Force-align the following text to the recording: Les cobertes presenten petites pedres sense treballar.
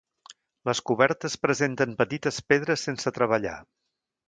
Les 0.69 0.79
cobertes 0.91 1.35
presenten 1.43 1.95
petites 2.01 2.41
pedres 2.53 2.89
sense 2.91 3.17
treballar. 3.21 3.55